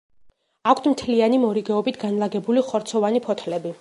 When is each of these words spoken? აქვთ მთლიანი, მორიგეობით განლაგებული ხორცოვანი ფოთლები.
აქვთ 0.71 0.87
მთლიანი, 0.93 1.39
მორიგეობით 1.43 1.99
განლაგებული 2.05 2.65
ხორცოვანი 2.71 3.23
ფოთლები. 3.29 3.69